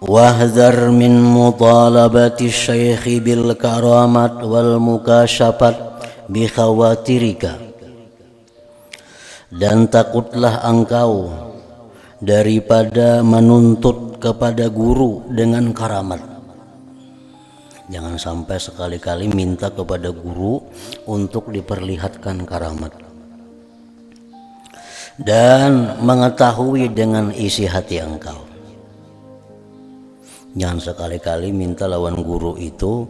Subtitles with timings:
[0.00, 5.78] واحذر من مطالبة الشيخ بالكرامات والمكاشفات
[6.32, 7.44] بخواترك
[9.50, 11.28] dan takutlah engkau
[12.22, 16.22] daripada menuntut kepada guru dengan karamat
[17.92, 20.64] jangan sampai sekali-kali minta kepada guru
[21.04, 22.94] untuk diperlihatkan karamat
[25.20, 28.43] dan mengetahui dengan isi hati engkau
[30.55, 33.03] Jangan sekali-kali minta lawan guru itu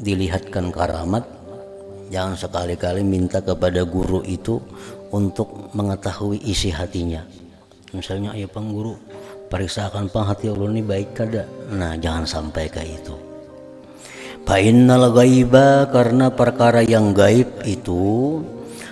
[0.00, 1.28] dilihatkan karamat.
[2.08, 4.58] Jangan sekali-kali minta kepada guru itu
[5.12, 7.22] untuk mengetahui isi hatinya.
[7.92, 8.96] Misalnya, ayo pang guru,
[9.52, 11.44] periksakan pang hati Allah ini baik kada.
[11.70, 13.14] Nah, jangan sampai kayak itu.
[14.50, 18.42] Fa'innal ghaiba karena perkara yang gaib itu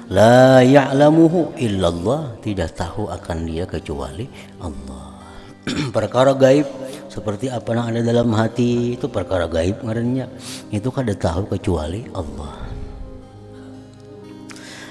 [0.06, 4.30] la ya'lamuhu illallah tidak tahu akan dia kecuali
[4.62, 5.18] Allah.
[5.96, 6.68] perkara gaib
[7.08, 10.28] seperti apa yang ada dalam hati itu perkara gaib ngarannya.
[10.68, 12.68] Itu kada tahu kecuali Allah.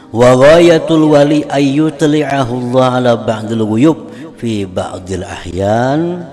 [0.10, 3.98] Wa ghayatul wali ayyutli'ahu Allah ala ba'dil ghuyub
[4.42, 6.26] fi ba'dil ahyan.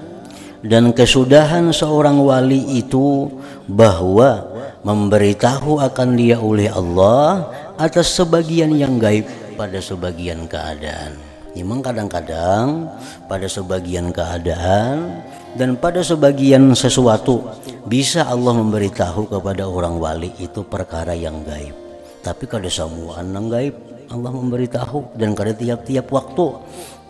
[0.64, 3.28] Dan kesudahan seorang wali itu
[3.68, 4.48] bahwa
[4.80, 9.28] memberitahu akan dia oleh Allah atas sebagian yang gaib
[9.60, 11.33] pada sebagian keadaan.
[11.54, 12.90] Memang kadang-kadang
[13.30, 15.22] pada sebagian keadaan
[15.54, 17.46] dan pada sebagian sesuatu
[17.86, 21.84] bisa Allah memberitahu kepada orang wali itu perkara yang gaib
[22.24, 23.76] tapi kada semua yang gaib
[24.08, 26.46] Allah memberitahu dan kada tiap-tiap waktu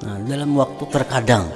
[0.05, 1.47] nah, dalam waktu terkadang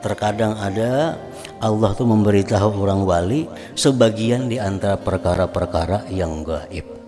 [0.00, 1.18] terkadang ada
[1.60, 3.44] Allah tuh memberitahu orang wali
[3.76, 6.99] sebagian di antara perkara-perkara yang gaib.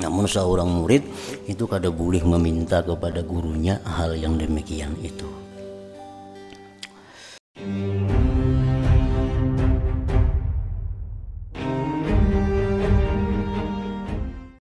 [0.00, 1.04] Namun seorang murid
[1.46, 5.28] itu kada boleh meminta kepada gurunya hal yang demikian itu